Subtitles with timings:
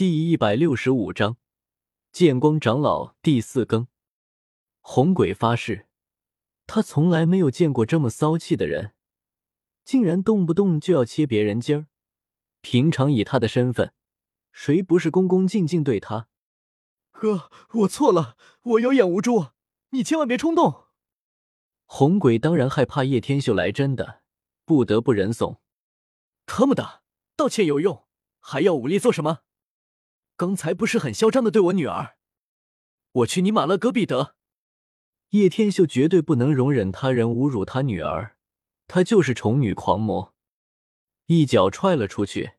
[0.00, 1.36] 第一百六十五章，
[2.10, 3.86] 剑光长老第四更。
[4.80, 5.88] 红鬼发誓，
[6.66, 8.94] 他从来没有见过这么骚气的人，
[9.84, 11.86] 竟然动不动就要切别人筋儿。
[12.62, 13.92] 平常以他的身份，
[14.52, 16.28] 谁不是恭恭敬敬对他？
[17.10, 19.48] 哥，我错了，我有眼无珠，
[19.90, 20.84] 你千万别冲动。
[21.84, 24.22] 红鬼当然害怕叶天秀来真的，
[24.64, 25.60] 不得不人怂。
[26.46, 27.02] 他妈的，
[27.36, 28.06] 道歉有用，
[28.38, 29.40] 还要武力做什么？
[30.40, 32.16] 刚才不是很嚣张的对我女儿？
[33.12, 34.36] 我去你马勒戈壁得！
[35.32, 38.38] 叶天秀绝对不能容忍他人侮辱他女儿，
[38.86, 40.32] 他就是宠女狂魔。
[41.26, 42.52] 一脚踹了出去，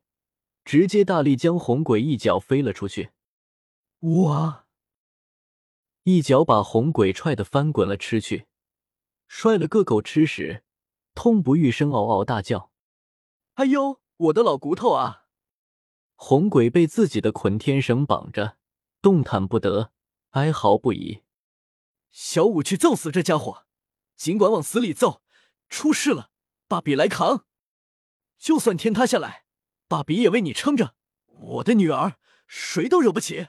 [0.64, 3.10] 直接大力将红鬼一脚飞了出去。
[4.02, 4.66] 哇！
[6.04, 8.46] 一脚把红鬼踹得翻滚了吃去，
[9.26, 10.62] 摔了个狗吃屎，
[11.16, 12.70] 痛不欲生，嗷嗷大叫
[13.54, 15.18] ：“哎呦，我的老骨头啊！”
[16.24, 18.56] 红鬼被自己的捆天绳绑着，
[19.02, 19.90] 动弹不得，
[20.30, 21.22] 哀嚎不已。
[22.12, 23.66] 小五去揍死这家伙，
[24.14, 25.20] 尽管往死里揍，
[25.68, 26.30] 出事了，
[26.68, 27.44] 爸比来扛。
[28.38, 29.46] 就算天塌下来，
[29.88, 30.94] 爸比也为你撑着。
[31.26, 33.48] 我的女儿，谁都惹不起。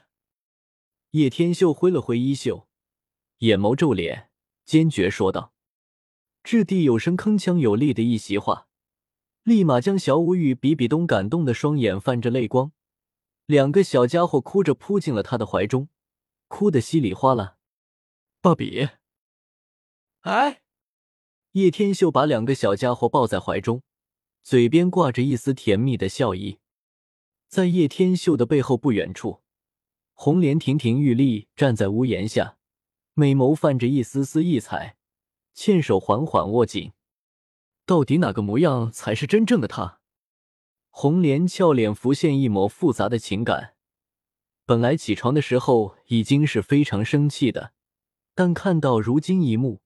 [1.10, 2.66] 叶天秀挥了挥衣袖，
[3.38, 4.30] 眼眸皱脸，
[4.64, 5.54] 坚决说道
[6.42, 8.66] ：“掷地有声、铿锵有力的一席话。”
[9.44, 12.72] 立马将小五与比比东感动的双眼泛着泪光，
[13.44, 15.90] 两个小家伙哭着扑进了他的怀中，
[16.48, 17.58] 哭得稀里哗啦。
[18.40, 18.88] 爸比，
[20.22, 20.62] 哎！
[21.52, 23.82] 叶天秀把两个小家伙抱在怀中，
[24.42, 26.58] 嘴边挂着一丝甜蜜的笑意。
[27.46, 29.42] 在叶天秀的背后不远处，
[30.14, 32.56] 红莲亭亭玉立站在屋檐下，
[33.12, 34.96] 美眸泛着一丝丝异彩，
[35.52, 36.92] 纤手缓缓握紧。
[37.86, 40.00] 到底哪个模样才是真正的他？
[40.88, 43.74] 红莲俏脸浮现一抹复杂的情感。
[44.64, 47.74] 本来起床的时候已经是非常生气的，
[48.34, 49.82] 但看到如今一幕，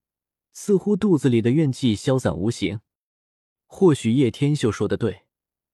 [0.52, 2.80] 似乎肚子里的怨气消散无形。
[3.66, 5.22] 或许叶天秀说的对，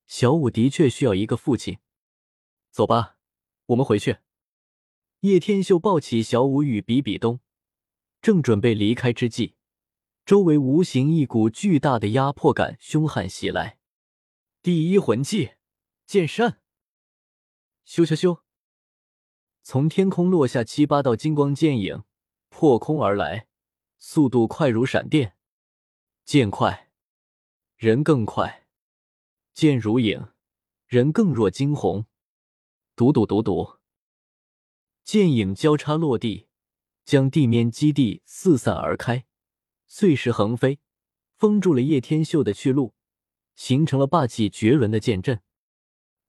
[0.07, 1.79] 小五的确需要一个父亲。
[2.71, 3.17] 走吧，
[3.67, 4.19] 我们回去。
[5.21, 7.41] 叶天秀抱起小五与比比东，
[8.23, 9.55] 正准备离开之际。
[10.25, 13.79] 周围无形一股巨大的压迫感凶悍袭来，
[14.63, 15.57] 第一魂技
[16.07, 16.63] 剑山，
[17.87, 18.41] 咻咻咻！
[19.63, 22.05] 从天空落下七八道金光剑影，
[22.49, 23.49] 破空而来，
[23.99, 25.37] 速度快如闪电。
[26.25, 26.91] 剑快，
[27.77, 28.65] 人更快；
[29.53, 30.29] 剑如影，
[30.87, 32.07] 人更若惊鸿。
[32.97, 33.79] 独独独独，
[35.03, 36.49] 剑影交叉落地，
[37.05, 39.27] 将地面击地四散而开。
[39.97, 40.81] 碎石横飞，
[41.37, 42.95] 封住了叶天秀的去路，
[43.55, 45.41] 形成了霸气绝伦的剑阵。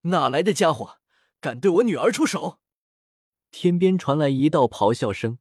[0.01, 0.99] 哪来的家伙
[1.41, 2.59] 敢对我女儿出手？
[3.49, 5.39] 天边传来一道咆哮声，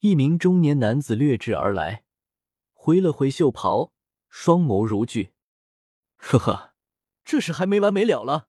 [0.00, 2.02] 一名中年男子掠至而来，
[2.72, 3.92] 挥了挥袖袍，
[4.28, 5.32] 双眸如炬。
[6.16, 6.74] 呵呵，
[7.24, 8.48] 这事还没完没了了。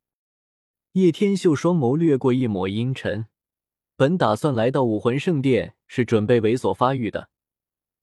[0.93, 3.27] 叶天秀双眸掠过一抹阴沉，
[3.95, 7.29] 本打算来到武魂圣殿，是准备猥琐发育的。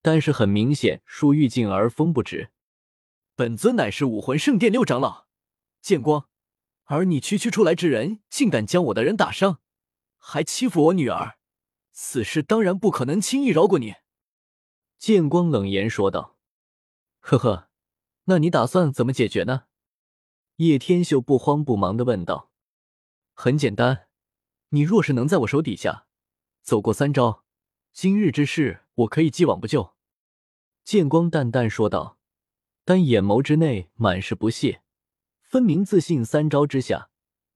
[0.01, 2.51] 但是很明显，树欲静而风不止。
[3.35, 5.27] 本尊乃是武魂圣殿六长老
[5.81, 6.27] 剑光，
[6.85, 9.59] 而你区区出来之人，竟敢将我的人打伤，
[10.17, 11.37] 还欺负我女儿，
[11.91, 13.95] 此事当然不可能轻易饶过你。
[14.97, 16.37] 剑光冷言说道
[17.19, 17.69] ：“呵呵，
[18.25, 19.63] 那你打算怎么解决呢？”
[20.57, 22.51] 叶天秀不慌不忙的问道
[23.33, 24.07] ：“很简单，
[24.69, 26.07] 你若是能在我手底下
[26.61, 27.45] 走过三招。”
[27.91, 29.95] 今日之事，我可以既往不咎。”
[30.85, 32.17] 剑光淡淡说道，
[32.83, 34.81] 但眼眸之内满是不屑，
[35.41, 37.09] 分明自信三招之下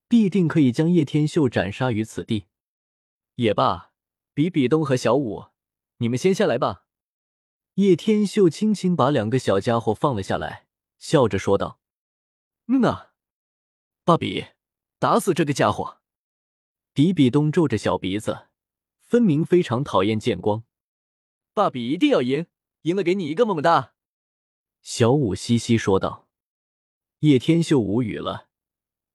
[0.07, 2.45] 必定可以将叶天秀斩杀于此地。
[3.35, 3.91] 也罢，
[4.33, 5.45] 比比东和小五，
[5.97, 6.85] 你们先下来吧。
[7.75, 10.67] 叶天秀轻轻把两个小家伙放了下来，
[10.99, 11.79] 笑着说道
[12.69, 13.07] ：“嗯呐，
[14.03, 14.45] 爸比，
[14.99, 15.97] 打死这个家伙。”
[16.93, 18.49] 比比东皱着小鼻子。
[19.13, 20.63] 分明非常讨厌剑光，
[21.53, 22.47] 爸比一定要赢，
[22.81, 23.93] 赢了给你一个么么哒。
[24.81, 26.27] 小五嘻嘻说道。
[27.19, 28.49] 叶天秀无语了，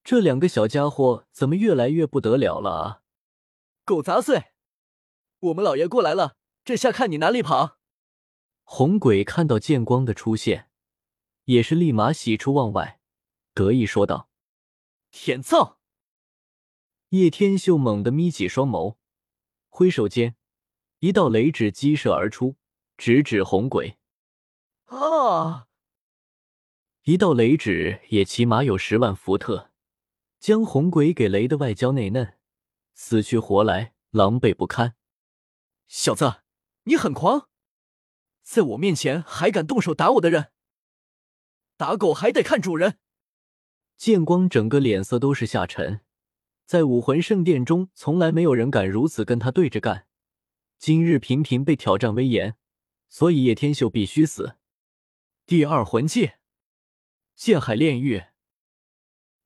[0.05, 3.03] 这两个小家伙怎么越来越不得了了啊！
[3.85, 4.53] 狗杂碎，
[5.41, 7.81] 我们老爷过来了，这下看你哪里跑！
[8.63, 10.71] 红鬼看到剑光的出现，
[11.47, 13.01] 也是立马喜出望外，
[13.53, 14.31] 得意说道
[15.11, 15.81] ：“天造！”
[17.11, 18.95] 叶天秀猛地眯起双眸。
[19.79, 20.35] 挥手间，
[20.99, 22.57] 一道雷指激射而出，
[22.97, 23.97] 直指红鬼。
[24.87, 25.69] 啊！
[27.05, 29.71] 一道雷指也起码有十万伏特，
[30.41, 32.37] 将红鬼给雷的外焦内嫩，
[32.93, 34.97] 死去活来，狼狈不堪。
[35.87, 36.43] 小子，
[36.83, 37.49] 你很狂，
[38.43, 40.51] 在我面前还敢动手打我的人，
[41.77, 42.99] 打狗还得看主人。
[43.97, 46.01] 剑光整个脸色都是下沉，
[46.69, 50.07] 在武魂圣殿中，从来没有人敢如此跟他对着干。
[50.79, 52.57] 今日频频被挑战威严，
[53.09, 54.57] 所以叶天秀必须死。
[55.47, 56.41] 第二魂戒，
[57.35, 58.25] 剑海炼狱。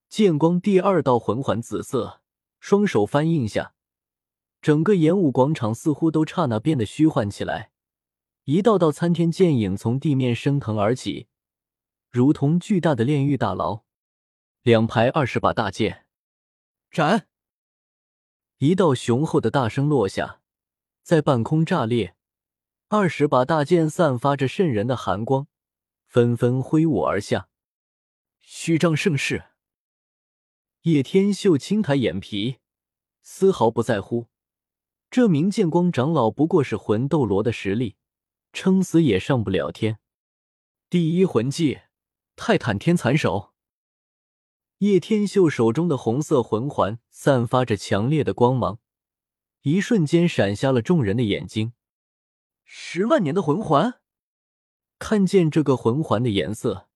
[0.08, 2.22] 剑光第二道魂环紫色，
[2.58, 3.74] 双手翻印下，
[4.60, 7.70] 整个演武广场似乎都刹那变得虚幻起来。
[8.42, 11.28] 一道道参天剑影从地面升腾而起，
[12.10, 13.84] 如同巨大的炼狱大牢。
[14.62, 16.01] 两排二十把大剑，
[16.92, 17.26] 斩！
[18.58, 20.42] 一道雄厚的大声落下，
[21.02, 22.14] 在半空炸裂。
[22.88, 25.46] 二十把大剑散发着渗人的寒光，
[26.04, 27.48] 纷纷挥舞而下。
[28.40, 29.44] 虚张声势。
[30.82, 32.58] 叶天秀轻抬眼皮，
[33.22, 34.26] 丝毫不在乎。
[35.10, 37.96] 这名剑光长老不过是魂斗罗的实力，
[38.52, 39.98] 撑死也上不了天。
[40.90, 41.80] 第一魂技，
[42.36, 43.51] 泰坦天蚕手。
[44.82, 48.80] 叶天秀手中的红色魂环散发着强烈的光芒，
[49.60, 51.72] 一瞬间闪瞎了众人的眼睛。
[52.64, 54.00] 十万年的魂环，
[54.98, 56.88] 看见这个魂环的颜色，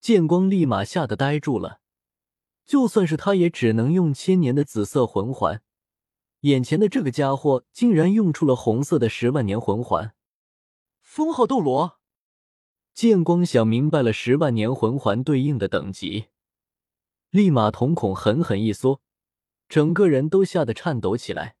[0.00, 1.78] 剑光立马吓得呆住了。
[2.66, 5.62] 就算是他，也只能用千年的紫色魂环。
[6.40, 10.12] 眼前的这个家伙竟然用出了红色的十万年魂环。
[11.00, 12.00] 封号斗罗，
[12.92, 16.26] 剑光想明白了十万年魂环对应的等级，
[17.30, 19.02] 立马瞳孔狠狠一缩，
[19.68, 21.56] 整个人都吓得颤抖起来。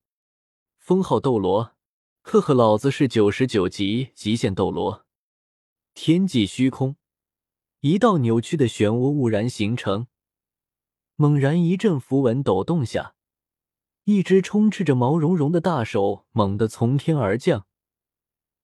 [0.78, 1.76] 封号斗罗，
[2.22, 5.04] 呵呵，老子是九十九级极限斗罗。
[5.92, 6.96] 天际虚空，
[7.80, 10.06] 一道扭曲的漩涡兀然形成。
[11.16, 13.14] 猛然一阵符文抖动下，
[14.04, 17.66] 一只充斥着毛茸茸的大手猛地从天而降，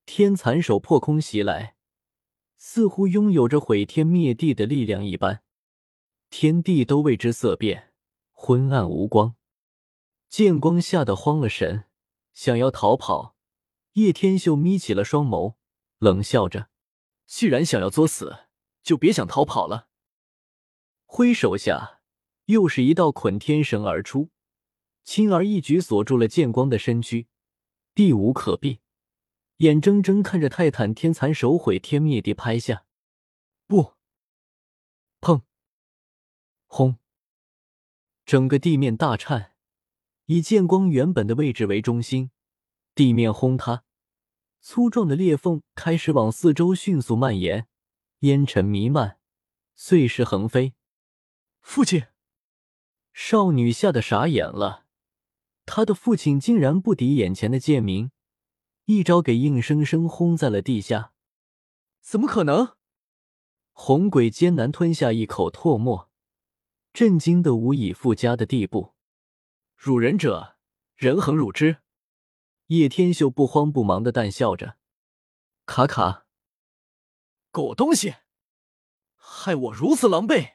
[0.07, 1.77] 天蚕手破空袭来，
[2.57, 5.43] 似乎拥有着毁天灭地的力量一般，
[6.37, 7.93] 天地都为之色变，
[8.33, 9.37] 昏暗无光。
[10.29, 11.85] 剑光吓得慌了神，
[12.33, 13.37] 想要逃跑。
[13.93, 15.55] 叶天秀眯起了双眸，
[15.99, 16.71] 冷笑着
[17.25, 18.49] ：“既然想要作死，
[18.83, 19.87] 就别想逃跑了。”
[21.07, 22.01] 挥手下。
[22.47, 24.31] 又是一道捆天绳而出，
[25.05, 27.29] 轻而易举锁住了剑光的身躯，
[27.95, 28.81] 避无可避，
[29.59, 32.87] 眼睁睁看着泰坦天蚕手毁天灭地拍下。
[33.69, 33.93] 不，
[35.21, 35.43] 砰，
[36.77, 36.97] 轰，
[38.27, 39.53] 整个地面大颤，
[40.25, 42.33] 以剑光原本的位置为中心，
[42.97, 43.85] 地面轰塌，
[44.61, 47.69] 粗壮的裂缝开始往四周迅速蔓延，
[48.23, 49.21] 烟尘弥漫，
[49.77, 50.75] 碎石横飞。
[51.61, 52.07] 父亲。
[53.13, 54.87] 少女吓得傻眼了，
[55.67, 58.11] 她的父亲竟然不敌眼前的剑明，
[58.87, 61.13] 一招给硬生生轰在了地下。
[62.01, 62.77] 怎么可能？
[63.71, 66.11] 红鬼艰难吞下一口唾沫，
[66.95, 68.95] 震惊的无以复加的地步。
[69.77, 70.57] 辱人者，
[70.95, 71.79] 人恒辱之。
[72.69, 74.77] 叶天秀不慌不忙的淡笑着。
[75.67, 76.27] 卡卡，
[77.51, 78.15] 狗东西，
[79.17, 80.53] 害我如此狼狈！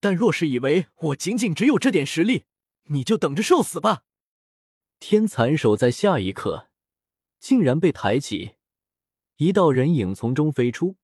[0.00, 2.46] 但若是以为我仅仅只有这点实力，
[2.84, 4.04] 你就等着受死吧！
[4.98, 6.70] 天蚕手在下一刻
[7.38, 8.54] 竟然被抬起，
[9.36, 10.96] 一道人影从中飞出，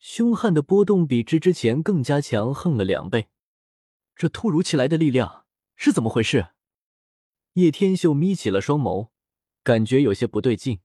[0.00, 3.28] 凶悍的波动比之之前更加强横了两倍。
[4.14, 6.48] 这突如其来的力量是怎么回事？
[7.54, 9.10] 叶天秀眯起了双眸，
[9.62, 10.80] 感觉有些不对劲。